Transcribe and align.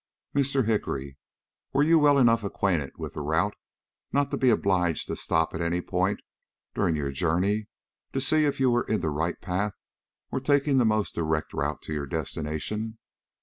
"Mr. 0.33 0.65
Hickory, 0.65 1.15
were 1.73 1.83
you 1.83 1.99
well 1.99 2.17
enough 2.17 2.43
acquainted 2.43 2.93
with 2.97 3.13
the 3.13 3.21
route 3.21 3.53
not 4.11 4.31
to 4.31 4.35
be 4.37 4.49
obliged 4.49 5.05
to 5.05 5.15
stop 5.15 5.53
at 5.53 5.61
any 5.61 5.79
point 5.79 6.21
during 6.73 6.95
your 6.95 7.11
journey 7.11 7.67
to 8.11 8.19
see 8.19 8.45
if 8.45 8.59
you 8.59 8.71
were 8.71 8.83
in 8.85 9.01
the 9.01 9.11
right 9.11 9.39
path 9.41 9.73
or 10.31 10.39
taking 10.39 10.79
the 10.79 10.85
most 10.85 11.13
direct 11.13 11.53
road 11.53 11.83
to 11.83 11.93
your 11.93 12.07
destination?" 12.07 12.97